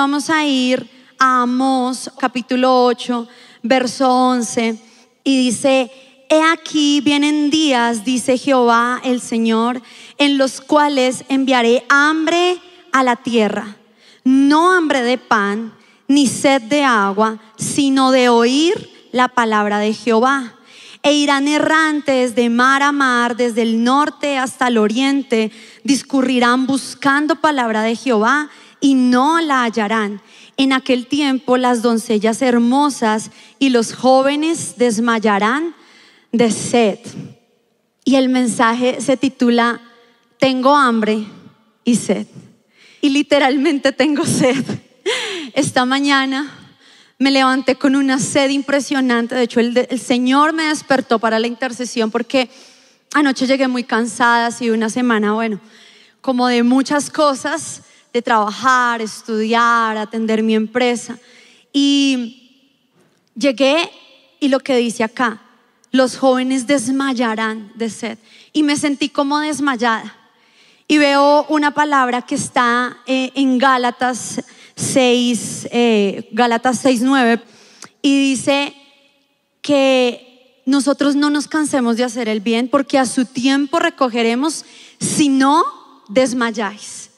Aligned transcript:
vamos 0.00 0.30
a 0.30 0.46
ir 0.46 0.88
a 1.18 1.42
Amós 1.42 2.10
capítulo 2.18 2.86
8, 2.86 3.28
verso 3.62 4.08
11, 4.08 4.78
y 5.24 5.36
dice, 5.44 5.90
He 6.30 6.40
aquí 6.40 7.02
vienen 7.02 7.50
días, 7.50 8.02
dice 8.02 8.38
Jehová 8.38 9.02
el 9.04 9.20
Señor, 9.20 9.82
en 10.16 10.38
los 10.38 10.62
cuales 10.62 11.26
enviaré 11.28 11.84
hambre 11.90 12.58
a 12.92 13.02
la 13.02 13.16
tierra, 13.16 13.76
no 14.24 14.72
hambre 14.72 15.02
de 15.02 15.18
pan, 15.18 15.74
ni 16.08 16.26
sed 16.26 16.62
de 16.62 16.82
agua, 16.82 17.38
sino 17.58 18.10
de 18.10 18.30
oír 18.30 18.90
la 19.12 19.28
palabra 19.28 19.80
de 19.80 19.92
Jehová. 19.92 20.54
E 21.02 21.12
irán 21.12 21.46
errantes 21.46 22.34
de 22.34 22.48
mar 22.48 22.82
a 22.82 22.92
mar, 22.92 23.36
desde 23.36 23.62
el 23.62 23.84
norte 23.84 24.38
hasta 24.38 24.68
el 24.68 24.78
oriente, 24.78 25.50
discurrirán 25.84 26.66
buscando 26.66 27.36
palabra 27.36 27.82
de 27.82 27.96
Jehová 27.96 28.50
y 28.80 28.94
no 28.94 29.40
la 29.40 29.64
hallarán. 29.64 30.20
En 30.56 30.72
aquel 30.72 31.06
tiempo 31.06 31.56
las 31.56 31.82
doncellas 31.82 32.42
hermosas 32.42 33.30
y 33.58 33.70
los 33.70 33.94
jóvenes 33.94 34.74
desmayarán 34.76 35.74
de 36.32 36.50
sed. 36.50 36.98
Y 38.04 38.16
el 38.16 38.28
mensaje 38.28 39.00
se 39.00 39.16
titula, 39.16 39.80
Tengo 40.38 40.74
hambre 40.74 41.24
y 41.84 41.96
sed. 41.96 42.26
Y 43.00 43.10
literalmente 43.10 43.92
tengo 43.92 44.24
sed. 44.24 44.64
Esta 45.54 45.84
mañana 45.84 46.60
me 47.20 47.30
levanté 47.30 47.76
con 47.76 47.96
una 47.96 48.18
sed 48.18 48.48
impresionante. 48.48 49.34
De 49.34 49.42
hecho, 49.42 49.60
el, 49.60 50.00
Señor 50.00 50.54
me 50.54 50.64
despertó 50.64 51.18
para 51.18 51.38
la 51.38 51.46
intercesión 51.46 52.10
porque 52.10 52.48
anoche 53.12 53.46
llegué 53.46 53.68
muy 53.68 53.84
cansada, 53.84 54.50
sido 54.50 54.74
una 54.74 54.88
semana, 54.88 55.34
bueno, 55.34 55.60
como 56.22 56.48
de 56.48 56.62
muchas 56.62 57.10
cosas, 57.10 57.82
de 58.12 58.22
trabajar, 58.22 59.00
estudiar, 59.00 59.96
atender 59.96 60.42
mi 60.42 60.54
empresa. 60.54 61.18
Y 61.72 62.62
llegué 63.34 63.90
y 64.40 64.48
lo 64.48 64.60
que 64.60 64.76
dice 64.76 65.04
acá, 65.04 65.40
los 65.92 66.16
jóvenes 66.16 66.66
desmayarán 66.66 67.72
de 67.74 67.90
sed. 67.90 68.18
Y 68.52 68.62
me 68.62 68.76
sentí 68.76 69.08
como 69.08 69.38
desmayada. 69.38 70.16
Y 70.88 70.98
veo 70.98 71.46
una 71.48 71.72
palabra 71.72 72.22
que 72.22 72.34
está 72.34 72.96
eh, 73.06 73.30
en 73.34 73.58
Gálatas 73.58 74.42
6, 74.74 75.68
eh, 75.70 76.28
Gálatas 76.32 76.80
6, 76.80 77.02
9, 77.02 77.40
y 78.02 78.18
dice 78.18 78.74
que 79.62 80.62
nosotros 80.66 81.16
no 81.16 81.30
nos 81.30 81.46
cansemos 81.48 81.96
de 81.96 82.04
hacer 82.04 82.28
el 82.28 82.40
bien 82.40 82.68
porque 82.68 82.98
a 82.98 83.06
su 83.06 83.24
tiempo 83.24 83.78
recogeremos 83.78 84.64
si 84.98 85.28
no 85.28 85.64
desmayáis. 86.08 87.09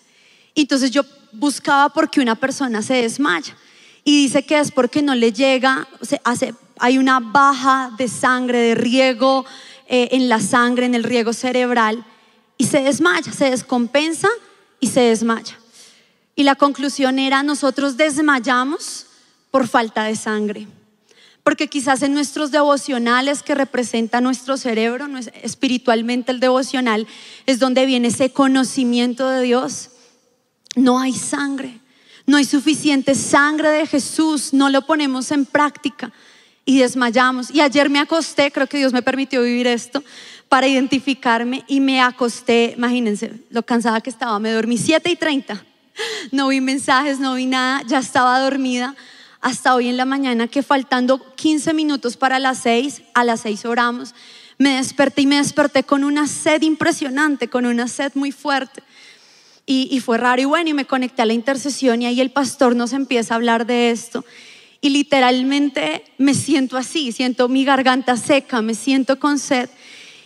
Entonces 0.55 0.91
yo 0.91 1.03
buscaba 1.33 1.89
porque 1.89 2.21
una 2.21 2.35
persona 2.35 2.83
se 2.83 2.95
desmaya 2.95 3.57
y 4.05 4.25
dice 4.25 4.45
que 4.45 4.59
es 4.59 4.71
porque 4.71 5.03
no 5.03 5.15
le 5.15 5.33
llega, 5.33 5.87
hay 6.79 6.99
una 6.99 7.21
baja 7.21 7.93
de 7.97 8.09
sangre, 8.09 8.59
de 8.59 8.75
riego 8.75 9.45
eh, 9.89 10.09
en 10.13 10.29
la 10.29 10.41
sangre, 10.41 10.87
en 10.87 10.95
el 10.95 11.05
riego 11.05 11.33
cerebral 11.33 12.05
y 12.59 12.65
se 12.65 12.83
desmaya, 12.83 13.33
se 13.33 13.51
descompensa 13.51 14.29
y 14.81 14.89
se 14.89 15.01
desmaya. 15.01 15.59
Y 16.35 16.45
la 16.45 16.55
conclusión 16.55 17.19
era, 17.19 17.43
nosotros 17.43 17.97
desmayamos 17.97 19.07
por 19.51 19.69
falta 19.69 20.05
de 20.05 20.17
sangre. 20.17 20.67
Porque 21.43 21.69
quizás 21.69 22.03
en 22.03 22.15
nuestros 22.15 22.51
devocionales 22.51 23.43
que 23.43 23.55
representa 23.55 24.21
nuestro 24.21 24.57
cerebro, 24.57 25.09
espiritualmente 25.43 26.31
el 26.31 26.41
devocional, 26.41 27.07
es 27.47 27.59
donde 27.59 27.85
viene 27.85 28.09
ese 28.09 28.31
conocimiento 28.31 29.29
de 29.29 29.43
Dios. 29.43 29.91
No 30.75 30.99
hay 30.99 31.13
sangre, 31.13 31.79
no 32.27 32.37
hay 32.37 32.45
suficiente 32.45 33.15
sangre 33.15 33.69
de 33.71 33.87
Jesús, 33.87 34.53
no 34.53 34.71
lo 34.71 34.87
ponemos 34.87 35.31
en 35.31 35.45
práctica 35.45 36.13
y 36.65 36.79
desmayamos. 36.79 37.51
Y 37.51 37.61
ayer 37.61 37.91
me 37.91 37.99
acosté, 37.99 38.51
creo 38.51 38.67
que 38.67 38.79
Dios 38.79 38.93
me 38.93 39.03
permitió 39.03 39.43
vivir 39.43 39.67
esto 39.67 40.03
para 40.49 40.67
identificarme 40.67 41.65
y 41.67 41.81
me 41.81 42.01
acosté, 42.01 42.75
imagínense 42.77 43.33
lo 43.51 43.63
cansada 43.63 44.01
que 44.01 44.11
estaba, 44.11 44.39
me 44.39 44.51
dormí 44.51 44.79
7 44.79 45.11
y 45.11 45.17
30 45.17 45.65
no 46.31 46.49
vi 46.49 46.61
mensajes, 46.61 47.19
no 47.19 47.35
vi 47.35 47.47
nada, 47.47 47.83
ya 47.87 47.99
estaba 47.99 48.39
dormida 48.41 48.95
hasta 49.41 49.75
hoy 49.75 49.89
en 49.89 49.97
la 49.97 50.05
mañana 50.05 50.47
que 50.47 50.63
faltando 50.63 51.35
15 51.35 51.75
minutos 51.75 52.17
para 52.17 52.39
las 52.39 52.59
6, 52.59 53.03
a 53.15 53.25
las 53.25 53.41
6 53.41 53.65
oramos, 53.65 54.15
me 54.59 54.77
desperté 54.77 55.23
y 55.23 55.27
me 55.27 55.37
desperté 55.37 55.83
con 55.83 56.05
una 56.05 56.29
sed 56.29 56.63
impresionante, 56.63 57.49
con 57.49 57.67
una 57.67 57.89
sed 57.89 58.13
muy 58.15 58.31
fuerte. 58.31 58.83
Y, 59.65 59.89
y, 59.91 60.01
fue 60.01 60.19
raro 60.19 60.43
y 60.43 60.45
bueno, 60.45 60.71
y 60.71 60.75
me 60.75 60.87
conecté 60.87 61.23
a 61.23 61.27
la 61.27 61.35
intercesión 61.35 62.03
y 62.03 62.07
ahí 62.07 62.21
el 62.21 62.31
pastor 62.31 62.75
nos 62.75 62.93
empieza 62.93 63.35
a 63.35 63.37
hablar 63.37 63.65
de 63.67 63.91
esto. 63.91 64.25
Y 64.81 64.91
literalmente 64.91 66.05
me 66.19 66.35
siento 66.35 66.77
así, 66.77 67.13
siento 67.13 67.49
mi 67.49 67.65
garganta 67.65 68.17
seca, 68.17 68.61
me 68.63 68.75
siento 68.75 69.21
con 69.21 69.39
sed. 69.39 69.71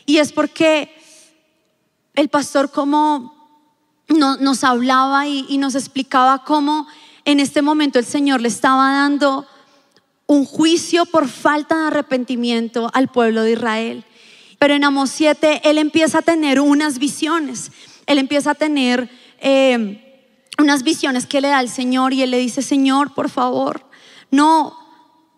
Y 0.07 0.17
es 0.17 0.33
porque 0.33 0.91
el 2.15 2.29
pastor 2.31 2.71
como 2.71 3.37
nos 4.09 4.65
hablaba 4.65 5.27
y, 5.27 5.59
nos 5.59 5.75
explicaba 5.75 6.45
cómo 6.45 6.87
en 7.25 7.41
este 7.41 7.61
momento 7.61 7.99
el 7.99 8.05
Señor 8.05 8.41
le 8.41 8.49
estaba 8.49 8.93
dando 8.93 9.47
un 10.27 10.45
juicio 10.45 11.07
por 11.07 11.29
falta 11.29 11.77
de 11.77 11.87
arrepentimiento 11.89 12.91
al 12.95 13.09
pueblo 13.09 13.43
de 13.43 13.53
Israel. 13.53 14.05
Pero 14.59 14.75
en 14.75 14.85
Amos 14.85 15.11
7 15.11 15.63
él 15.65 15.79
empieza 15.79 16.19
a 16.19 16.23
tener 16.23 16.61
unas 16.61 16.99
visiones, 16.99 17.73
él 18.07 18.19
empieza 18.19 18.53
a 18.53 18.55
tener 18.55 19.11
eh, 19.41 20.03
unas 20.59 20.83
visiones 20.83 21.27
que 21.27 21.41
le 21.41 21.49
da 21.49 21.61
el 21.61 21.69
Señor 21.69 22.13
y 22.13 22.23
él 22.23 22.31
le 22.31 22.39
dice, 22.39 22.63
Señor, 22.63 23.15
por 23.15 23.29
favor, 23.29 23.85
no 24.31 24.77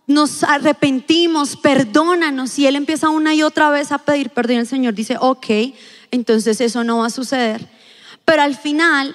nos 0.06 0.42
arrepentimos, 0.42 1.56
perdónanos. 1.56 2.58
Y 2.58 2.66
él 2.66 2.76
empieza 2.76 3.10
una 3.10 3.34
y 3.34 3.42
otra 3.42 3.70
vez 3.70 3.92
a 3.92 3.98
pedir 3.98 4.30
perdón. 4.30 4.58
El 4.58 4.66
Señor 4.66 4.94
dice, 4.94 5.16
ok, 5.20 5.46
entonces 6.10 6.60
eso 6.60 6.82
no 6.82 6.98
va 6.98 7.06
a 7.06 7.10
suceder. 7.10 7.68
Pero 8.24 8.42
al 8.42 8.56
final, 8.56 9.14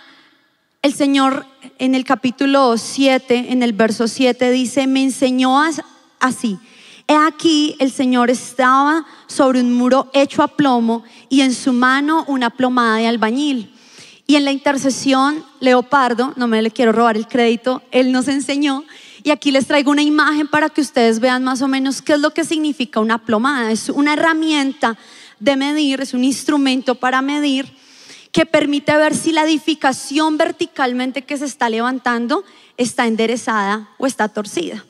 el 0.81 0.93
Señor 0.93 1.45
en 1.79 1.95
el 1.95 2.05
capítulo 2.05 2.77
7, 2.77 3.47
en 3.49 3.63
el 3.63 3.73
verso 3.73 4.07
7, 4.07 4.51
dice, 4.51 4.87
me 4.87 5.03
enseñó 5.03 5.61
así. 6.19 6.59
He 7.07 7.15
aquí 7.15 7.75
el 7.79 7.91
Señor 7.91 8.29
estaba 8.29 9.05
sobre 9.27 9.59
un 9.59 9.73
muro 9.73 10.09
hecho 10.13 10.41
a 10.41 10.47
plomo 10.47 11.03
y 11.27 11.41
en 11.41 11.53
su 11.53 11.73
mano 11.73 12.23
una 12.27 12.49
plomada 12.51 12.97
de 12.97 13.07
albañil. 13.07 13.72
Y 14.25 14.35
en 14.35 14.45
la 14.45 14.51
intercesión, 14.51 15.43
Leopardo, 15.59 16.33
no 16.37 16.47
me 16.47 16.61
le 16.61 16.71
quiero 16.71 16.91
robar 16.91 17.17
el 17.17 17.27
crédito, 17.27 17.81
él 17.91 18.11
nos 18.11 18.27
enseñó. 18.27 18.85
Y 19.23 19.31
aquí 19.31 19.51
les 19.51 19.67
traigo 19.67 19.91
una 19.91 20.01
imagen 20.01 20.47
para 20.47 20.69
que 20.69 20.81
ustedes 20.81 21.19
vean 21.19 21.43
más 21.43 21.61
o 21.61 21.67
menos 21.67 22.01
qué 22.01 22.13
es 22.13 22.19
lo 22.19 22.31
que 22.31 22.43
significa 22.43 22.99
una 22.99 23.25
plomada. 23.25 23.71
Es 23.71 23.89
una 23.89 24.13
herramienta 24.13 24.97
de 25.39 25.55
medir, 25.55 26.01
es 26.01 26.13
un 26.13 26.23
instrumento 26.23 26.95
para 26.95 27.21
medir 27.21 27.73
que 28.31 28.45
permite 28.45 28.95
ver 28.97 29.13
si 29.13 29.31
la 29.31 29.43
edificación 29.43 30.37
verticalmente 30.37 31.21
que 31.21 31.37
se 31.37 31.45
está 31.45 31.69
levantando 31.69 32.43
está 32.77 33.05
enderezada 33.05 33.89
o 33.97 34.07
está 34.07 34.27
torcida. 34.27 34.83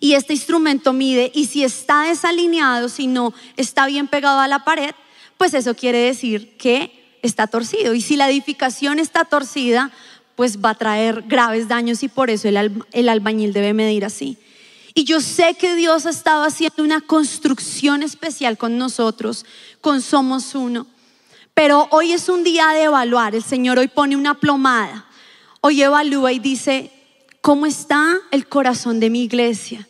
Y 0.00 0.14
este 0.14 0.32
instrumento 0.32 0.92
mide 0.92 1.30
y 1.34 1.46
si 1.46 1.64
está 1.64 2.04
desalineado, 2.04 2.88
si 2.88 3.06
no 3.06 3.34
está 3.56 3.86
bien 3.86 4.08
pegado 4.08 4.40
a 4.40 4.48
la 4.48 4.64
pared, 4.64 4.94
pues 5.36 5.52
eso 5.54 5.74
quiere 5.74 5.98
decir 5.98 6.56
que 6.56 6.95
está 7.26 7.46
torcido. 7.46 7.94
Y 7.94 8.00
si 8.00 8.16
la 8.16 8.30
edificación 8.30 8.98
está 8.98 9.24
torcida, 9.24 9.90
pues 10.36 10.58
va 10.62 10.70
a 10.70 10.74
traer 10.74 11.22
graves 11.22 11.66
daños 11.66 12.02
y 12.02 12.08
por 12.08 12.30
eso 12.30 12.48
el, 12.48 13.08
albañil 13.08 13.52
debe 13.52 13.72
medir 13.72 14.04
así. 14.04 14.38
Y 14.94 15.04
yo 15.04 15.20
sé 15.20 15.54
que 15.54 15.74
Dios 15.74 16.06
ha 16.06 16.10
estado 16.10 16.44
haciendo 16.44 16.82
una 16.82 17.00
construcción 17.00 18.02
especial 18.02 18.56
con 18.56 18.78
nosotros, 18.78 19.44
con 19.80 20.00
Somos 20.00 20.54
Uno. 20.54 20.86
Pero 21.52 21.88
hoy 21.90 22.12
es 22.12 22.28
un 22.28 22.44
día 22.44 22.68
de 22.68 22.84
evaluar. 22.84 23.34
El 23.34 23.42
Señor 23.42 23.78
hoy 23.78 23.88
pone 23.88 24.16
una 24.16 24.34
plomada. 24.34 25.06
Hoy 25.60 25.82
evalúa 25.82 26.32
y 26.32 26.38
dice, 26.38 26.92
¿cómo 27.40 27.66
está 27.66 28.18
el 28.30 28.46
corazón 28.46 29.00
de 29.00 29.10
mi 29.10 29.22
iglesia? 29.22 29.86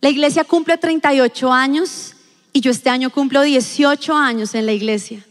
La 0.00 0.08
iglesia 0.08 0.44
cumple 0.44 0.78
38 0.78 1.52
años 1.52 2.14
y 2.52 2.60
yo 2.60 2.70
este 2.70 2.90
año 2.90 3.10
cumplo 3.10 3.42
18 3.42 4.14
años 4.14 4.54
en 4.54 4.66
la 4.66 4.72
iglesia. 4.72 5.24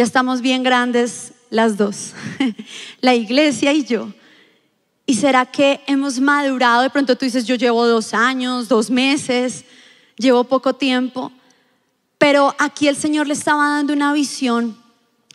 Ya 0.00 0.04
estamos 0.04 0.40
bien 0.40 0.62
grandes 0.62 1.34
las 1.50 1.76
dos, 1.76 2.14
la 3.02 3.14
iglesia 3.14 3.74
y 3.74 3.84
yo. 3.84 4.10
¿Y 5.04 5.12
será 5.12 5.44
que 5.44 5.82
hemos 5.86 6.18
madurado? 6.18 6.80
De 6.80 6.88
pronto 6.88 7.16
tú 7.16 7.26
dices, 7.26 7.44
yo 7.44 7.54
llevo 7.54 7.86
dos 7.86 8.14
años, 8.14 8.66
dos 8.66 8.88
meses, 8.88 9.66
llevo 10.16 10.44
poco 10.44 10.72
tiempo. 10.72 11.30
Pero 12.16 12.54
aquí 12.58 12.88
el 12.88 12.96
Señor 12.96 13.26
le 13.26 13.34
estaba 13.34 13.76
dando 13.76 13.92
una 13.92 14.14
visión 14.14 14.74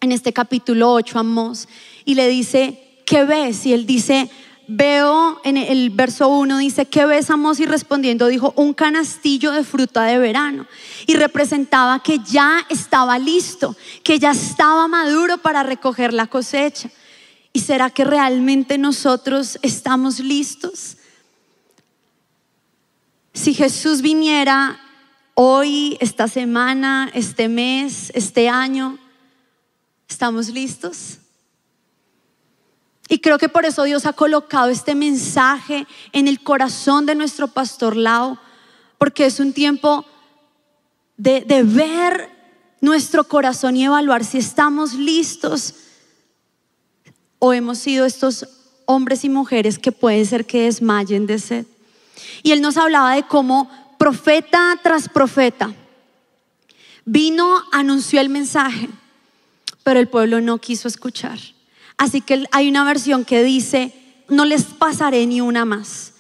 en 0.02 0.12
este 0.12 0.34
capítulo 0.34 0.94
8 0.94 1.16
a 1.16 1.22
Amós 1.22 1.68
y 2.04 2.16
le 2.16 2.28
dice, 2.28 3.04
¿qué 3.06 3.24
ves? 3.24 3.68
Y 3.68 3.74
él 3.74 3.86
dice, 3.86 4.32
veo 4.68 5.40
en 5.44 5.58
el 5.58 5.90
verso 5.90 6.28
1 6.30 6.58
dice, 6.60 6.86
¿qué 6.86 7.06
ves 7.06 7.30
Amós? 7.30 7.60
Y 7.60 7.66
respondiendo 7.66 8.28
dijo, 8.28 8.54
un 8.56 8.74
canastillo 8.74 9.52
de 9.52 9.64
fruta 9.64 10.04
de 10.04 10.18
verano. 10.18 10.68
Y 11.08 11.16
representaba 11.16 12.02
que 12.02 12.20
ya 12.20 12.66
estaba 12.70 13.20
listo, 13.20 13.76
que 14.04 14.20
ya 14.20 14.32
estaba 14.32 14.88
maduro 14.88 15.38
para 15.38 15.64
recoger 15.64 16.14
la 16.14 16.28
cosecha. 16.28 16.90
¿Y 17.54 17.60
será 17.60 17.90
que 17.90 18.04
realmente 18.04 18.78
nosotros 18.78 19.60
estamos 19.62 20.20
listos? 20.20 20.98
Si 23.34 23.54
Jesús 23.54 24.02
viniera 24.02 24.80
hoy, 25.34 25.98
esta 26.00 26.28
semana, 26.28 27.12
este 27.14 27.50
mes, 27.50 28.12
este 28.16 28.50
año, 28.50 28.98
¿estamos 30.08 30.50
listos? 30.50 31.20
Y 33.08 33.20
creo 33.20 33.38
que 33.38 33.50
por 33.50 33.66
eso 33.66 33.84
Dios 33.84 34.06
ha 34.06 34.14
colocado 34.14 34.70
este 34.70 34.96
mensaje 34.96 35.86
en 36.12 36.28
el 36.28 36.42
corazón 36.42 37.06
de 37.06 37.16
nuestro 37.16 37.48
pastor 37.48 37.96
Lao, 37.96 38.40
porque 38.98 39.26
es 39.26 39.40
un 39.40 39.54
tiempo 39.54 40.06
de, 41.18 41.42
de 41.42 41.64
ver 41.64 42.30
nuestro 42.82 43.24
corazón 43.24 43.78
y 43.78 43.86
evaluar 43.86 44.24
si 44.24 44.40
estamos 44.40 44.94
listos 44.94 45.76
o 47.40 47.54
hemos 47.54 47.78
sido 47.78 48.06
estos 48.06 48.48
hombres 48.86 49.24
y 49.24 49.30
mujeres 49.30 49.78
que 49.78 49.92
puede 49.92 50.26
ser 50.26 50.46
que 50.46 50.64
desmayen 50.64 51.28
de 51.28 51.40
sed. 51.40 51.66
Y 52.42 52.52
él 52.52 52.62
nos 52.62 52.78
hablaba 52.78 53.16
de 53.16 53.24
cómo 53.24 53.70
profeta 53.98 54.80
tras 54.82 55.10
profeta 55.10 55.74
vino, 57.06 57.64
anunció 57.72 58.20
el 58.20 58.30
mensaje, 58.30 58.90
pero 59.84 60.00
el 60.00 60.10
pueblo 60.10 60.42
no 60.42 60.58
quiso 60.58 60.88
escuchar. 60.88 61.40
Así 61.98 62.22
que 62.22 62.46
hay 62.52 62.70
una 62.70 62.84
versión 62.84 63.26
que 63.26 63.44
dice, 63.44 63.94
no 64.30 64.46
les 64.46 64.64
pasaré 64.64 65.26
ni 65.26 65.42
una 65.42 65.66
más. 65.66 66.14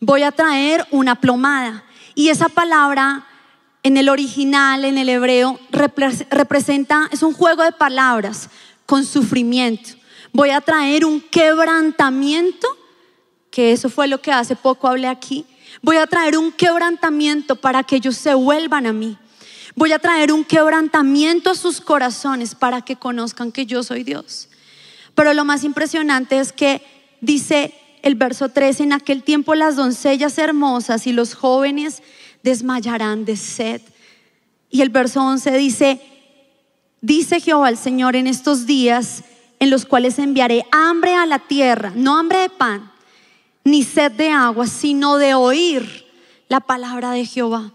Voy 0.00 0.22
a 0.22 0.32
traer 0.32 0.86
una 0.90 1.20
plomada. 1.20 1.84
Y 2.14 2.28
esa 2.28 2.48
palabra 2.48 3.26
en 3.82 3.96
el 3.96 4.08
original, 4.08 4.84
en 4.84 4.98
el 4.98 5.08
hebreo, 5.08 5.58
representa, 5.70 7.08
es 7.10 7.22
un 7.22 7.32
juego 7.32 7.64
de 7.64 7.72
palabras 7.72 8.48
con 8.86 9.04
sufrimiento. 9.04 9.90
Voy 10.32 10.50
a 10.50 10.60
traer 10.60 11.04
un 11.04 11.20
quebrantamiento, 11.20 12.66
que 13.50 13.72
eso 13.72 13.90
fue 13.90 14.08
lo 14.08 14.20
que 14.20 14.32
hace 14.32 14.56
poco 14.56 14.88
hablé 14.88 15.08
aquí. 15.08 15.44
Voy 15.82 15.96
a 15.96 16.06
traer 16.06 16.38
un 16.38 16.52
quebrantamiento 16.52 17.56
para 17.56 17.82
que 17.82 17.96
ellos 17.96 18.16
se 18.16 18.34
vuelvan 18.34 18.86
a 18.86 18.92
mí. 18.92 19.18
Voy 19.74 19.92
a 19.92 19.98
traer 19.98 20.32
un 20.32 20.44
quebrantamiento 20.44 21.50
a 21.50 21.54
sus 21.54 21.80
corazones 21.80 22.54
para 22.54 22.82
que 22.82 22.96
conozcan 22.96 23.50
que 23.50 23.66
yo 23.66 23.82
soy 23.82 24.04
Dios. 24.04 24.48
Pero 25.14 25.34
lo 25.34 25.44
más 25.44 25.64
impresionante 25.64 26.38
es 26.38 26.52
que 26.52 26.82
dice 27.20 27.74
el 28.02 28.14
verso 28.14 28.48
13, 28.48 28.84
en 28.84 28.92
aquel 28.92 29.22
tiempo 29.22 29.54
las 29.54 29.76
doncellas 29.76 30.38
hermosas 30.38 31.06
y 31.06 31.12
los 31.12 31.34
jóvenes 31.34 32.02
desmayarán 32.42 33.24
de 33.24 33.36
sed. 33.36 33.80
Y 34.70 34.80
el 34.82 34.88
verso 34.88 35.22
11 35.22 35.52
dice, 35.58 36.00
dice 37.00 37.40
Jehová 37.40 37.68
el 37.68 37.76
Señor 37.76 38.16
en 38.16 38.26
estos 38.26 38.66
días 38.66 39.22
en 39.60 39.70
los 39.70 39.86
cuales 39.86 40.18
enviaré 40.18 40.66
hambre 40.72 41.14
a 41.14 41.24
la 41.24 41.38
tierra, 41.38 41.92
no 41.94 42.18
hambre 42.18 42.40
de 42.40 42.48
pan, 42.50 42.90
ni 43.62 43.84
sed 43.84 44.10
de 44.10 44.30
agua, 44.30 44.66
sino 44.66 45.18
de 45.18 45.34
oír 45.34 46.04
la 46.48 46.58
palabra 46.58 47.12
de 47.12 47.24
Jehová. 47.24 47.70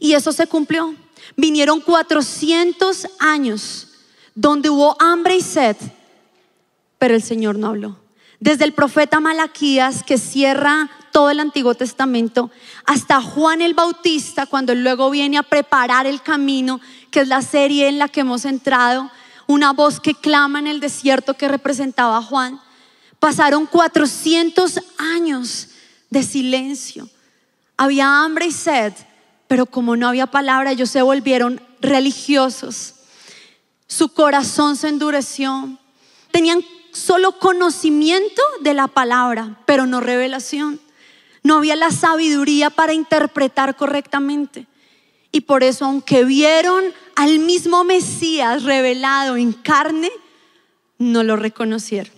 Y 0.00 0.14
eso 0.14 0.32
se 0.32 0.48
cumplió. 0.48 0.94
Vinieron 1.36 1.80
400 1.80 3.06
años 3.20 3.88
donde 4.34 4.68
hubo 4.68 4.96
hambre 5.00 5.36
y 5.36 5.40
sed, 5.40 5.76
pero 7.04 7.16
el 7.16 7.22
Señor 7.22 7.58
no 7.58 7.66
habló. 7.66 7.98
Desde 8.40 8.64
el 8.64 8.72
profeta 8.72 9.20
Malaquías 9.20 10.02
que 10.02 10.16
cierra 10.16 10.88
todo 11.12 11.28
el 11.28 11.38
Antiguo 11.38 11.74
Testamento, 11.74 12.50
hasta 12.86 13.20
Juan 13.20 13.60
el 13.60 13.74
Bautista, 13.74 14.46
cuando 14.46 14.74
luego 14.74 15.10
viene 15.10 15.36
a 15.36 15.42
preparar 15.42 16.06
el 16.06 16.22
camino, 16.22 16.80
que 17.10 17.20
es 17.20 17.28
la 17.28 17.42
serie 17.42 17.88
en 17.88 17.98
la 17.98 18.08
que 18.08 18.20
hemos 18.20 18.46
entrado, 18.46 19.10
una 19.46 19.74
voz 19.74 20.00
que 20.00 20.14
clama 20.14 20.60
en 20.60 20.66
el 20.66 20.80
desierto 20.80 21.34
que 21.34 21.46
representaba 21.46 22.16
a 22.16 22.22
Juan. 22.22 22.58
Pasaron 23.18 23.66
400 23.66 24.80
años 24.96 25.68
de 26.08 26.22
silencio. 26.22 27.06
Había 27.76 28.24
hambre 28.24 28.46
y 28.46 28.52
sed, 28.52 28.94
pero 29.46 29.66
como 29.66 29.94
no 29.94 30.08
había 30.08 30.26
palabra, 30.26 30.72
ellos 30.72 30.88
se 30.88 31.02
volvieron 31.02 31.60
religiosos. 31.82 32.94
Su 33.86 34.08
corazón 34.08 34.76
se 34.76 34.88
endureció. 34.88 35.78
Tenían 36.30 36.64
solo 36.94 37.38
conocimiento 37.38 38.40
de 38.60 38.72
la 38.72 38.88
palabra, 38.88 39.58
pero 39.66 39.86
no 39.86 40.00
revelación. 40.00 40.80
No 41.42 41.56
había 41.56 41.76
la 41.76 41.90
sabiduría 41.90 42.70
para 42.70 42.94
interpretar 42.94 43.76
correctamente. 43.76 44.66
Y 45.30 45.42
por 45.42 45.62
eso, 45.62 45.84
aunque 45.84 46.24
vieron 46.24 46.84
al 47.16 47.40
mismo 47.40 47.84
Mesías 47.84 48.62
revelado 48.62 49.36
en 49.36 49.52
carne, 49.52 50.10
no 50.98 51.22
lo 51.24 51.36
reconocieron. 51.36 52.14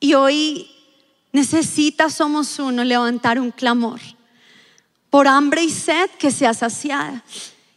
Y 0.00 0.14
hoy 0.14 0.70
necesita, 1.32 2.08
somos 2.10 2.58
uno, 2.58 2.84
levantar 2.84 3.40
un 3.40 3.50
clamor 3.50 4.00
por 5.10 5.26
hambre 5.26 5.64
y 5.64 5.70
sed 5.70 6.10
que 6.18 6.30
sea 6.30 6.54
saciada. 6.54 7.24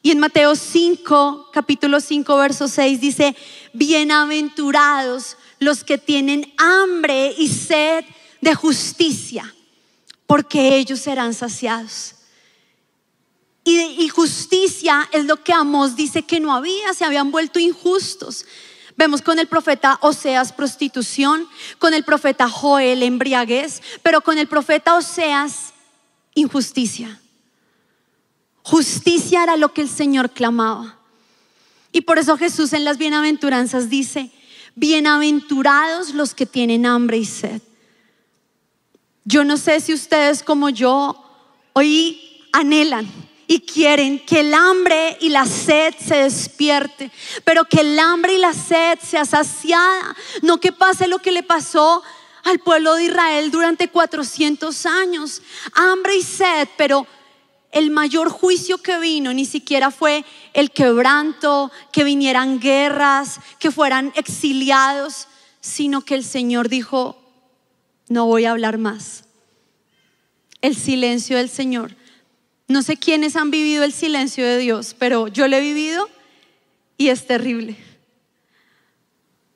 Y 0.03 0.11
en 0.11 0.19
Mateo 0.19 0.55
5, 0.55 1.49
capítulo 1.51 1.99
5, 1.99 2.37
verso 2.37 2.67
6 2.67 3.01
dice, 3.01 3.35
bienaventurados 3.73 5.37
los 5.59 5.83
que 5.83 5.97
tienen 5.97 6.53
hambre 6.57 7.33
y 7.37 7.47
sed 7.47 8.05
de 8.41 8.55
justicia, 8.55 9.53
porque 10.25 10.75
ellos 10.77 10.99
serán 10.99 11.33
saciados. 11.33 12.15
Y, 13.63 14.07
justicia 14.07 15.09
es 15.11 15.25
lo 15.25 15.43
que 15.43 15.51
Amos 15.51 15.97
dice 15.97 16.21
que 16.21 16.39
no 16.39 16.55
había, 16.55 16.93
se 16.93 17.03
habían 17.03 17.31
vuelto 17.31 17.59
injustos. 17.59 18.45
Vemos 18.95 19.21
con 19.21 19.39
el 19.39 19.47
profeta 19.47 19.99
Oseas 20.01 20.53
prostitución, 20.53 21.45
con 21.77 21.93
el 21.93 22.05
profeta 22.05 22.47
Joel 22.49 23.03
embriaguez, 23.03 23.81
pero 24.03 24.21
con 24.21 24.37
el 24.37 24.47
profeta 24.47 24.95
Oseas 24.95 25.73
injusticia. 26.33 27.19
Justicia 28.63 29.43
era 29.43 29.57
lo 29.57 29.73
que 29.73 29.81
el 29.81 29.89
Señor 29.89 30.31
clamaba. 30.31 30.97
Y 31.91 32.01
por 32.01 32.19
eso 32.19 32.37
Jesús 32.37 32.71
en 32.71 32.85
las 32.85 32.97
bienaventuranzas 32.97 33.89
dice, 33.89 34.31
bienaventurados 34.77 36.13
los 36.13 36.35
que 36.35 36.45
tienen 36.45 36.85
hambre 36.85 37.17
y 37.17 37.25
sed. 37.25 37.61
Yo 39.25 39.43
no 39.43 39.57
sé 39.57 39.81
si 39.81 39.91
ustedes 39.91 40.43
como 40.43 40.69
yo 40.69 41.19
hoy 41.73 42.45
anhelan 42.53 43.07
y 43.47 43.61
quieren 43.61 44.23
que 44.23 44.41
el 44.41 44.53
hambre 44.53 45.17
y 45.19 45.29
la 45.29 45.47
sed 45.47 45.95
se 45.99 46.17
despierte, 46.17 47.11
pero 47.43 47.65
que 47.65 47.81
el 47.81 47.97
hambre 47.97 48.35
y 48.35 48.37
la 48.37 48.53
sed 48.53 48.99
sea 49.01 49.25
saciada, 49.25 50.15
no 50.43 50.59
que 50.59 50.71
pase 50.71 51.07
lo 51.07 51.17
que 51.17 51.31
le 51.31 51.41
pasó 51.41 52.03
al 52.43 52.59
pueblo 52.59 52.93
de 52.93 53.05
Israel 53.05 53.49
durante 53.49 53.89
400 53.89 54.85
años, 54.85 55.41
hambre 55.73 56.17
y 56.17 56.21
sed, 56.21 56.69
pero 56.77 57.07
el 57.77 57.91
mayor 57.91 58.29
juicio 58.29 58.79
que 58.79 58.99
vino 58.99 59.33
ni 59.33 59.45
siquiera 59.45 59.91
fue 59.91 60.25
el 60.53 60.71
quebranto, 60.71 61.71
que 61.91 62.03
vinieran 62.03 62.59
guerras, 62.59 63.39
que 63.59 63.69
fueran 63.69 64.11
exiliados, 64.15 65.27
sino 65.61 66.01
que 66.01 66.15
el 66.15 66.23
Señor 66.23 66.69
dijo, 66.69 67.21
no 68.09 68.25
voy 68.25 68.45
a 68.45 68.51
hablar 68.51 68.79
más 68.79 69.25
el 70.61 70.75
silencio 70.75 71.37
del 71.37 71.49
Señor. 71.49 71.95
No 72.67 72.81
sé 72.81 72.97
quiénes 72.97 73.35
han 73.35 73.51
vivido 73.51 73.83
el 73.83 73.93
silencio 73.93 74.43
de 74.43 74.57
Dios, 74.57 74.95
pero 74.97 75.27
yo 75.27 75.47
lo 75.47 75.55
he 75.55 75.61
vivido 75.61 76.09
y 76.97 77.09
es 77.09 77.27
terrible. 77.27 77.77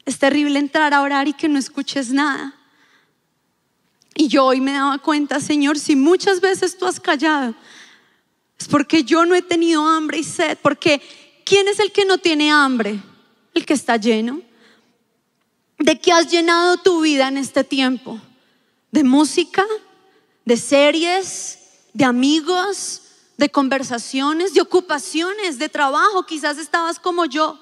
Es 0.05 0.19
terrible 0.19 0.59
entrar 0.59 0.93
a 0.93 1.01
orar 1.01 1.27
y 1.27 1.33
que 1.33 1.49
no 1.49 1.57
escuches 1.57 2.11
nada. 2.11 2.55
Y 4.13 4.27
yo 4.27 4.45
hoy 4.45 4.61
me 4.61 4.73
daba 4.73 4.99
cuenta, 4.99 5.39
Señor, 5.39 5.79
si 5.79 5.95
muchas 5.95 6.39
veces 6.39 6.77
tú 6.77 6.85
has 6.85 6.99
callado, 6.99 7.55
es 8.61 8.67
porque 8.67 9.03
yo 9.03 9.25
no 9.25 9.35
he 9.35 9.41
tenido 9.41 9.85
hambre 9.87 10.19
y 10.19 10.23
sed, 10.23 10.57
porque 10.61 11.01
¿quién 11.43 11.67
es 11.67 11.79
el 11.79 11.91
que 11.91 12.05
no 12.05 12.17
tiene 12.17 12.51
hambre? 12.51 12.99
El 13.53 13.65
que 13.65 13.73
está 13.73 13.97
lleno. 13.97 14.41
¿De 15.77 15.99
qué 15.99 16.11
has 16.11 16.31
llenado 16.31 16.77
tu 16.77 17.01
vida 17.01 17.27
en 17.27 17.37
este 17.37 17.63
tiempo? 17.63 18.19
¿De 18.91 19.03
música? 19.03 19.65
de 20.45 20.57
series, 20.57 21.59
de 21.93 22.05
amigos, 22.05 23.01
de 23.37 23.49
conversaciones, 23.49 24.53
de 24.53 24.61
ocupaciones, 24.61 25.59
de 25.59 25.69
trabajo. 25.69 26.25
Quizás 26.25 26.57
estabas 26.57 26.99
como 26.99 27.25
yo, 27.25 27.59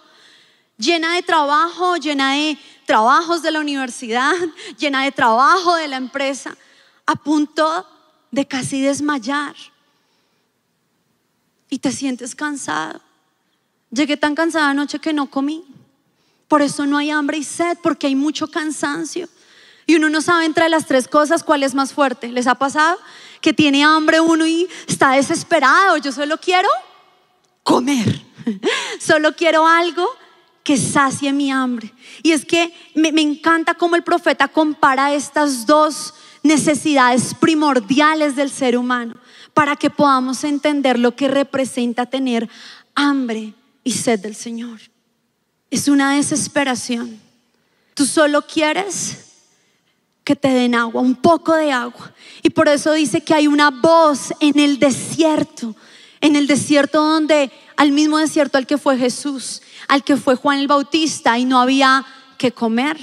llena 0.78 1.16
de 1.16 1.24
trabajo, 1.24 1.98
llena 1.98 2.34
de 2.34 2.58
trabajos 2.86 3.42
de 3.42 3.52
la 3.52 3.60
universidad, 3.60 4.34
llena 4.78 5.04
de 5.04 5.12
trabajo 5.12 5.76
de 5.76 5.88
la 5.88 5.98
empresa, 5.98 6.56
a 7.06 7.16
punto 7.16 7.86
de 8.32 8.48
casi 8.48 8.82
desmayar. 8.82 9.56
Y 11.70 11.80
te 11.80 11.92
sientes 11.92 12.36
cansado. 12.36 13.02
Llegué 13.92 14.18
tan 14.18 14.36
cansada 14.36 14.70
anoche 14.70 15.00
que 15.00 15.14
no 15.14 15.30
comí. 15.30 15.64
Por 16.48 16.62
eso 16.62 16.86
no 16.86 16.98
hay 16.98 17.12
hambre 17.12 17.38
y 17.38 17.44
sed, 17.44 17.78
porque 17.82 18.08
hay 18.08 18.16
mucho 18.16 18.50
cansancio. 18.50 19.30
Y 19.86 19.96
uno 19.96 20.10
no 20.10 20.22
sabe 20.22 20.46
entre 20.46 20.70
las 20.70 20.86
tres 20.86 21.08
cosas 21.08 21.44
cuál 21.44 21.64
es 21.64 21.74
más 21.74 21.94
fuerte. 21.94 22.28
¿Les 22.30 22.48
ha 22.48 22.56
pasado? 22.56 22.98
Que 23.42 23.54
tiene 23.54 23.84
hambre 23.84 24.20
uno 24.20 24.46
y 24.46 24.68
está 24.88 25.12
desesperado. 25.12 25.98
Yo 25.98 26.12
solo 26.12 26.40
quiero 26.40 26.70
comer. 27.64 28.22
Solo 29.00 29.36
quiero 29.36 29.68
algo 29.68 30.08
que 30.64 30.78
sacie 30.78 31.34
mi 31.34 31.52
hambre. 31.52 31.94
Y 32.24 32.32
es 32.32 32.46
que 32.46 32.74
me, 32.96 33.12
me 33.12 33.22
encanta 33.22 33.76
cómo 33.76 33.96
el 33.96 34.04
profeta 34.04 34.48
compara 34.48 35.14
estas 35.14 35.66
dos 35.66 36.14
necesidades 36.42 37.34
primordiales 37.34 38.36
del 38.36 38.50
ser 38.50 38.78
humano 38.78 39.16
para 39.54 39.76
que 39.76 39.90
podamos 39.90 40.44
entender 40.44 41.00
lo 41.00 41.16
que 41.16 41.28
representa 41.28 42.06
tener 42.06 42.50
hambre 42.96 43.54
y 43.84 43.92
sed 43.92 44.20
del 44.20 44.36
Señor. 44.36 44.80
Es 45.72 45.88
una 45.88 46.16
desesperación. 46.16 47.20
Tú 47.94 48.06
solo 48.06 48.42
quieres 48.42 49.26
que 50.24 50.36
te 50.36 50.50
den 50.50 50.76
agua, 50.76 51.02
un 51.02 51.16
poco 51.16 51.56
de 51.56 51.72
agua. 51.72 52.14
Y 52.44 52.52
por 52.52 52.68
eso 52.68 52.94
dice 52.94 53.22
que 53.22 53.34
hay 53.34 53.48
una 53.48 53.72
voz 53.72 54.34
en 54.40 54.60
el 54.60 54.78
desierto, 54.78 55.76
en 56.22 56.36
el 56.36 56.46
desierto 56.46 57.02
donde, 57.02 57.52
al 57.76 57.92
mismo 57.92 58.18
desierto 58.18 58.58
al 58.58 58.68
que 58.68 58.78
fue 58.78 58.98
Jesús, 58.98 59.62
al 59.88 60.04
que 60.04 60.18
fue 60.18 60.36
Juan 60.36 60.60
el 60.60 60.68
Bautista 60.68 61.38
y 61.40 61.46
no 61.46 61.60
había 61.60 62.06
que 62.38 62.52
comer. 62.52 62.98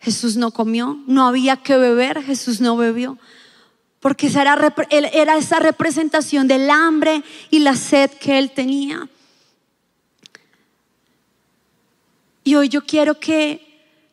Jesús 0.00 0.36
no 0.36 0.50
comió, 0.50 0.98
no 1.06 1.26
había 1.26 1.56
que 1.56 1.76
beber, 1.76 2.22
Jesús 2.22 2.60
no 2.60 2.76
bebió. 2.76 3.18
Porque 4.00 4.28
era 4.28 5.36
esa 5.36 5.58
representación 5.58 6.48
del 6.48 6.68
hambre 6.70 7.22
y 7.50 7.60
la 7.60 7.76
sed 7.76 8.10
que 8.10 8.38
él 8.38 8.50
tenía. 8.50 9.08
Y 12.42 12.54
hoy 12.54 12.68
yo 12.68 12.84
quiero 12.84 13.20
que 13.20 13.70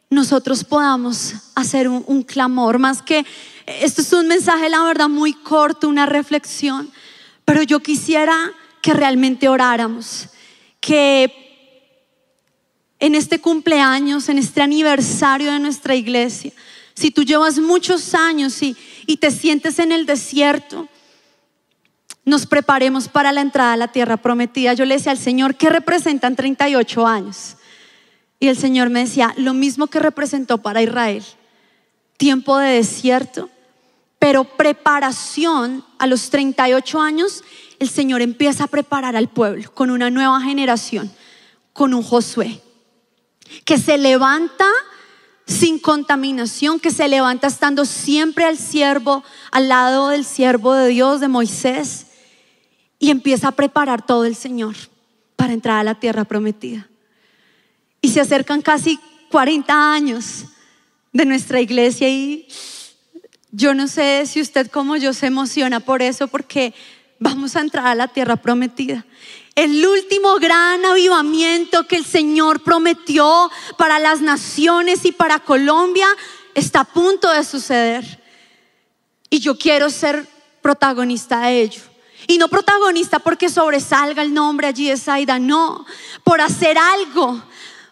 nosotros 0.09 0.63
podamos 0.63 1.33
hacer 1.55 1.87
un, 1.87 2.23
clamor, 2.23 2.79
más 2.79 3.01
que 3.01 3.25
esto 3.65 4.01
es 4.01 4.13
un 4.13 4.27
mensaje, 4.27 4.69
la 4.69 4.83
verdad, 4.83 5.09
muy 5.09 5.33
corto, 5.33 5.89
una 5.89 6.05
reflexión, 6.05 6.89
pero 7.43 7.61
yo 7.63 7.81
quisiera 7.81 8.35
que 8.81 8.93
realmente 8.93 9.49
oráramos, 9.49 10.29
que 10.79 11.33
en 12.99 13.15
este 13.15 13.39
cumpleaños, 13.39 14.29
en 14.29 14.37
este 14.37 14.61
aniversario 14.61 15.51
de 15.51 15.59
nuestra 15.59 15.95
iglesia, 15.95 16.51
si 16.97 17.11
tú 17.11 17.21
llevas 17.21 17.59
muchos 17.59 18.15
años 18.15 18.59
y, 18.63 18.75
te 19.17 19.29
sientes 19.29 19.77
en 19.77 19.91
el 19.91 20.07
desierto, 20.07 20.87
nos 22.25 22.47
preparemos 22.47 23.07
para 23.07 23.31
la 23.31 23.41
entrada 23.41 23.73
a 23.73 23.77
la 23.77 23.89
tierra 23.89 24.17
prometida. 24.17 24.73
Yo 24.73 24.83
le 24.83 24.95
decía 24.95 25.11
al 25.11 25.19
Señor, 25.19 25.53
¿qué 25.53 25.69
representan 25.69 26.35
38 26.35 27.05
años? 27.05 27.57
Y 28.39 28.47
el 28.47 28.57
Señor 28.57 28.89
me 28.89 29.01
decía, 29.01 29.31
lo 29.37 29.53
mismo 29.53 29.85
que 29.85 29.99
representó 29.99 30.57
para 30.57 30.81
Israel, 30.81 31.23
tiempo 32.17 32.57
de 32.57 32.71
desierto, 32.71 33.51
pero 34.17 34.43
preparación 34.43 35.85
a 35.99 36.07
los 36.07 36.31
38 36.31 36.99
años, 36.99 37.43
el 37.77 37.89
Señor 37.89 38.23
empieza 38.23 38.63
a 38.63 38.67
preparar 38.67 39.15
al 39.15 39.27
pueblo 39.27 39.71
con 39.71 39.91
una 39.91 40.09
nueva 40.09 40.41
generación, 40.41 41.11
con 41.73 41.93
un 41.93 42.01
Josué, 42.01 42.59
que 43.65 43.77
se 43.77 43.99
levanta 43.99 44.65
sin 45.47 45.79
contaminación, 45.79 46.79
que 46.79 46.91
se 46.91 47.07
levanta 47.07 47.47
estando 47.47 47.85
siempre 47.85 48.43
al 48.43 48.57
siervo, 48.57 49.23
al 49.51 49.69
lado 49.69 50.09
del 50.09 50.25
siervo 50.25 50.73
de 50.73 50.89
Dios, 50.89 51.21
de 51.21 51.29
Moisés, 51.29 52.07
y 52.99 53.11
empieza 53.11 53.47
a 53.47 53.53
preparar 53.53 54.05
todo 54.05 54.25
el 54.25 54.35
Señor 54.35 54.75
para 55.37 55.53
entrar 55.53 55.79
a 55.79 55.83
la 55.83 55.95
tierra 55.95 56.25
prometida. 56.25 56.87
Y 58.01 58.09
se 58.09 58.19
acercan 58.19 58.61
casi 58.61 58.99
40 59.31 59.93
años 59.93 60.45
de 61.13 61.25
nuestra 61.25 61.61
iglesia 61.61 62.09
y 62.09 62.47
yo 63.51 63.73
no 63.73 63.87
sé 63.87 64.25
si 64.25 64.41
usted 64.41 64.69
como 64.69 64.97
yo 64.97 65.13
se 65.13 65.27
emociona 65.27 65.79
por 65.79 66.01
eso, 66.01 66.27
porque 66.27 66.73
vamos 67.19 67.55
a 67.55 67.61
entrar 67.61 67.87
a 67.87 67.95
la 67.95 68.07
tierra 68.07 68.35
prometida. 68.35 69.05
El 69.57 69.83
último 69.87 70.35
gran 70.35 70.85
avivamiento 70.85 71.87
que 71.87 71.95
el 71.95 72.05
Señor 72.05 72.61
prometió 72.61 73.49
para 73.75 73.97
las 73.97 74.21
naciones 74.21 75.03
y 75.03 75.11
para 75.11 75.39
Colombia 75.39 76.05
está 76.53 76.81
a 76.81 76.83
punto 76.83 77.31
de 77.31 77.43
suceder. 77.43 78.23
Y 79.31 79.39
yo 79.39 79.57
quiero 79.57 79.89
ser 79.89 80.27
protagonista 80.61 81.39
de 81.39 81.61
ello. 81.61 81.81
Y 82.27 82.37
no 82.37 82.49
protagonista 82.49 83.17
porque 83.17 83.49
sobresalga 83.49 84.21
el 84.21 84.31
nombre 84.31 84.67
allí 84.67 84.89
de 84.89 84.97
Saida, 84.97 85.39
no, 85.39 85.87
por 86.23 86.39
hacer 86.39 86.77
algo 86.77 87.41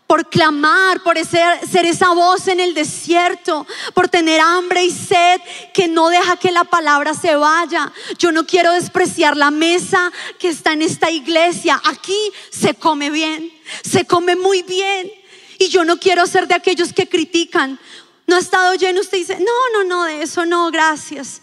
por 0.07 0.29
clamar, 0.29 1.01
por 1.01 1.17
ser, 1.25 1.85
esa 1.85 2.13
voz 2.13 2.47
en 2.47 2.59
el 2.59 2.73
desierto, 2.73 3.65
por 3.93 4.07
tener 4.07 4.39
hambre 4.39 4.83
y 4.83 4.91
sed 4.91 5.41
que 5.73 5.87
no 5.87 6.09
deja 6.09 6.37
que 6.37 6.51
la 6.51 6.63
palabra 6.63 7.13
se 7.13 7.35
vaya. 7.35 7.91
Yo 8.19 8.31
no 8.31 8.45
quiero 8.45 8.73
despreciar 8.73 9.35
la 9.35 9.49
mesa 9.49 10.11
que 10.37 10.49
está 10.49 10.73
en 10.73 10.83
esta 10.83 11.09
iglesia. 11.09 11.81
Aquí 11.85 12.17
se 12.51 12.75
come 12.75 13.09
bien, 13.09 13.51
se 13.83 14.05
come 14.05 14.35
muy 14.35 14.61
bien. 14.61 15.11
Y 15.57 15.69
yo 15.69 15.83
no 15.85 15.97
quiero 15.97 16.27
ser 16.27 16.47
de 16.47 16.53
aquellos 16.53 16.93
que 16.93 17.09
critican. 17.09 17.79
No 18.27 18.35
ha 18.35 18.39
estado 18.39 18.75
lleno, 18.75 19.01
usted 19.01 19.17
dice, 19.17 19.39
no, 19.39 19.69
no, 19.73 19.83
no, 19.87 20.03
de 20.03 20.21
eso 20.21 20.45
no, 20.45 20.69
gracias. 20.69 21.41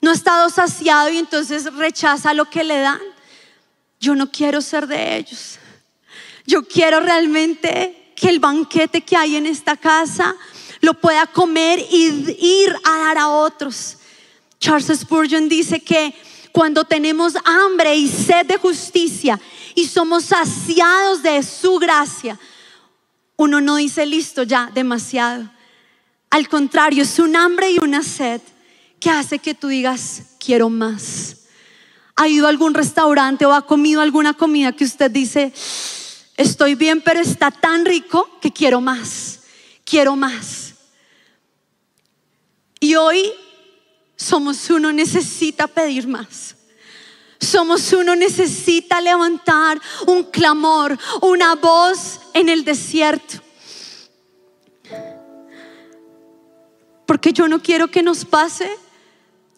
No 0.00 0.10
ha 0.10 0.14
estado 0.14 0.50
saciado 0.50 1.08
y 1.10 1.18
entonces 1.18 1.72
rechaza 1.72 2.34
lo 2.34 2.50
que 2.50 2.64
le 2.64 2.78
dan. 2.78 3.00
Yo 4.00 4.14
no 4.14 4.30
quiero 4.30 4.60
ser 4.60 4.86
de 4.86 5.16
ellos. 5.16 5.58
Yo 6.46 6.66
quiero 6.66 7.00
realmente 7.00 8.12
que 8.14 8.28
el 8.28 8.38
banquete 8.38 9.02
que 9.02 9.16
hay 9.16 9.36
en 9.36 9.46
esta 9.46 9.76
casa 9.76 10.34
lo 10.80 10.94
pueda 10.94 11.26
comer 11.26 11.78
y 11.90 12.06
ir 12.38 12.74
a 12.84 12.98
dar 12.98 13.18
a 13.18 13.28
otros. 13.28 13.98
Charles 14.58 15.00
Spurgeon 15.00 15.48
dice 15.48 15.80
que 15.80 16.14
cuando 16.52 16.84
tenemos 16.84 17.34
hambre 17.44 17.94
y 17.94 18.08
sed 18.08 18.46
de 18.46 18.56
justicia 18.56 19.38
y 19.74 19.86
somos 19.86 20.24
saciados 20.24 21.22
de 21.22 21.42
su 21.42 21.78
gracia, 21.78 22.38
uno 23.36 23.60
no 23.60 23.76
dice 23.76 24.06
listo 24.06 24.42
ya, 24.42 24.70
demasiado. 24.72 25.50
Al 26.30 26.48
contrario, 26.48 27.02
es 27.02 27.18
un 27.18 27.36
hambre 27.36 27.70
y 27.70 27.78
una 27.78 28.02
sed 28.02 28.40
que 28.98 29.10
hace 29.10 29.38
que 29.38 29.54
tú 29.54 29.68
digas, 29.68 30.22
quiero 30.38 30.70
más. 30.70 31.36
¿Ha 32.16 32.28
ido 32.28 32.46
a 32.46 32.48
algún 32.48 32.72
restaurante 32.72 33.44
o 33.44 33.52
ha 33.52 33.66
comido 33.66 34.00
alguna 34.00 34.32
comida 34.32 34.72
que 34.72 34.84
usted 34.84 35.10
dice, 35.10 35.52
estoy 36.36 36.74
bien, 36.74 37.00
pero 37.00 37.20
está 37.20 37.50
tan 37.50 37.84
rico 37.84 38.38
que 38.40 38.52
quiero 38.52 38.80
más, 38.80 39.40
quiero 39.84 40.16
más. 40.16 40.74
Y 42.80 42.94
hoy 42.94 43.32
somos 44.16 44.68
uno, 44.70 44.92
necesita 44.92 45.66
pedir 45.66 46.06
más. 46.06 46.54
Somos 47.38 47.92
uno, 47.92 48.16
necesita 48.16 49.00
levantar 49.00 49.80
un 50.06 50.24
clamor, 50.24 50.98
una 51.20 51.54
voz 51.54 52.20
en 52.32 52.48
el 52.48 52.64
desierto. 52.64 53.42
Porque 57.06 57.32
yo 57.32 57.46
no 57.46 57.62
quiero 57.62 57.88
que 57.88 58.02
nos 58.02 58.24
pase 58.24 58.68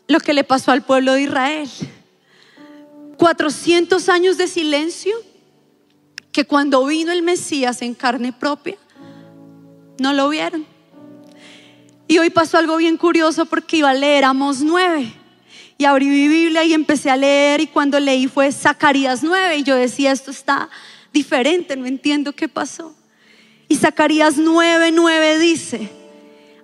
lo 0.06 0.20
que 0.20 0.32
le 0.32 0.44
pasó 0.44 0.72
al 0.72 0.82
pueblo 0.82 1.14
de 1.14 1.22
Israel. 1.22 1.70
400 3.16 4.08
años 4.08 4.36
de 4.36 4.46
silencio 4.46 5.16
que 6.32 6.44
cuando 6.44 6.84
vino 6.86 7.12
el 7.12 7.22
Mesías 7.22 7.82
en 7.82 7.94
carne 7.94 8.32
propia, 8.32 8.76
no 9.98 10.12
lo 10.12 10.28
vieron. 10.28 10.66
Y 12.06 12.18
hoy 12.18 12.30
pasó 12.30 12.58
algo 12.58 12.76
bien 12.76 12.96
curioso 12.96 13.46
porque 13.46 13.78
iba 13.78 13.90
a 13.90 13.94
leer 13.94 14.24
Amos 14.24 14.62
9. 14.62 15.12
Y 15.76 15.84
abrí 15.84 16.06
mi 16.06 16.28
Biblia 16.28 16.64
y 16.64 16.74
empecé 16.74 17.10
a 17.10 17.16
leer 17.16 17.60
y 17.60 17.66
cuando 17.66 18.00
leí 18.00 18.26
fue 18.26 18.50
Zacarías 18.50 19.22
9 19.22 19.58
y 19.58 19.62
yo 19.62 19.76
decía, 19.76 20.10
esto 20.10 20.30
está 20.30 20.68
diferente, 21.12 21.76
no 21.76 21.86
entiendo 21.86 22.32
qué 22.32 22.48
pasó. 22.48 22.94
Y 23.68 23.76
Zacarías 23.76 24.38
9, 24.38 24.90
9 24.92 25.38
dice, 25.38 25.90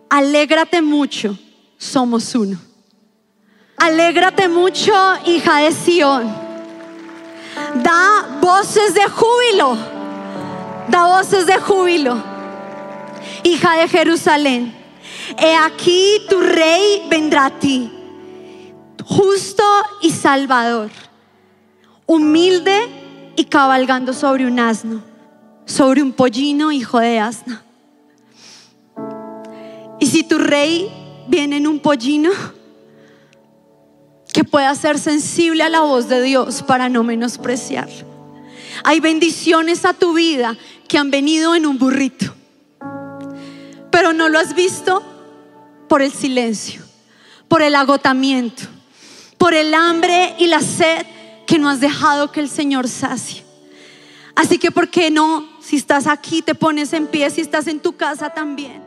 alégrate 0.09 0.83
mucho, 0.83 1.38
somos 1.76 2.35
uno. 2.35 2.59
Alégrate 3.76 4.49
mucho, 4.49 4.92
hija 5.26 5.59
de 5.59 5.73
Sión 5.73 6.43
da 7.84 8.38
voces 8.40 8.94
de 8.94 9.04
júbilo, 9.06 9.76
da 10.88 11.06
voces 11.06 11.46
de 11.46 11.58
júbilo. 11.58 12.16
Hija 13.42 13.74
de 13.76 13.88
Jerusalén, 13.88 14.74
he 15.38 15.54
aquí 15.54 16.22
tu 16.30 16.40
rey 16.40 17.06
vendrá 17.10 17.46
a 17.46 17.50
ti, 17.50 17.92
justo 19.04 19.62
y 20.00 20.10
salvador, 20.10 20.90
humilde 22.06 22.88
y 23.36 23.44
cabalgando 23.44 24.14
sobre 24.14 24.46
un 24.46 24.58
asno, 24.58 25.02
sobre 25.66 26.02
un 26.02 26.12
pollino 26.12 26.72
hijo 26.72 26.98
de 26.98 27.18
asna. 27.18 27.62
Y 30.00 30.06
si 30.06 30.24
tu 30.24 30.38
rey 30.38 30.90
viene 31.28 31.58
en 31.58 31.66
un 31.66 31.78
pollino, 31.80 32.30
que 34.34 34.42
pueda 34.42 34.74
ser 34.74 34.98
sensible 34.98 35.62
a 35.62 35.68
la 35.68 35.82
voz 35.82 36.08
de 36.08 36.20
Dios 36.20 36.64
para 36.64 36.88
no 36.88 37.04
menospreciarlo. 37.04 38.04
Hay 38.82 38.98
bendiciones 38.98 39.84
a 39.84 39.94
tu 39.94 40.12
vida 40.12 40.58
que 40.88 40.98
han 40.98 41.12
venido 41.12 41.54
en 41.54 41.66
un 41.66 41.78
burrito, 41.78 42.34
pero 43.92 44.12
no 44.12 44.28
lo 44.28 44.40
has 44.40 44.56
visto 44.56 45.04
por 45.88 46.02
el 46.02 46.12
silencio, 46.12 46.82
por 47.46 47.62
el 47.62 47.76
agotamiento, 47.76 48.64
por 49.38 49.54
el 49.54 49.72
hambre 49.72 50.34
y 50.40 50.48
la 50.48 50.60
sed 50.60 51.06
que 51.46 51.60
no 51.60 51.70
has 51.70 51.78
dejado 51.78 52.32
que 52.32 52.40
el 52.40 52.48
Señor 52.48 52.88
sacie. 52.88 53.44
Así 54.34 54.58
que, 54.58 54.72
¿por 54.72 54.88
qué 54.88 55.12
no 55.12 55.48
Si 55.60 55.76
estás 55.76 56.08
aquí, 56.08 56.42
te 56.42 56.56
pones 56.56 56.92
en 56.92 57.06
pie. 57.06 57.30
Si 57.30 57.40
estás 57.40 57.68
en 57.68 57.78
tu 57.78 57.96
casa 57.96 58.30
también. 58.30 58.83